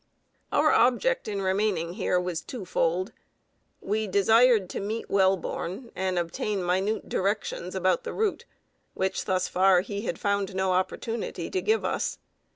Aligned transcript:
Our 0.51 0.71
object 0.71 1.27
in 1.27 1.43
remaining 1.43 1.93
here 1.93 2.19
was 2.19 2.41
twofold. 2.41 3.11
We 3.81 4.07
desired 4.07 4.67
to 4.71 4.79
meet 4.79 5.09
Welborn, 5.11 5.91
and 5.95 6.17
obtain 6.17 6.65
minute 6.65 7.07
directions 7.07 7.75
about 7.75 8.03
the 8.03 8.11
route, 8.15 8.45
which 8.95 9.25
thus 9.25 9.47
far 9.47 9.81
he 9.81 10.01
had 10.01 10.17
found 10.19 10.55
no 10.55 10.71
opportunity 10.71 11.51
to 11.51 11.61
give 11.61 11.85
us. 11.85 12.17